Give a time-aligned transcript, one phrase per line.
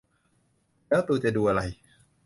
[0.89, 1.61] แล้วตูจะดูอะไร